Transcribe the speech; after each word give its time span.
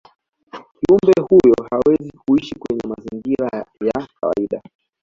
kiumbe 0.77 1.13
huyo 1.29 1.55
hawezi 1.71 2.11
kuishi 2.11 2.55
kwenye 2.59 2.81
mazingira 2.89 3.49
ya 3.81 4.07
kawaida 4.21 4.61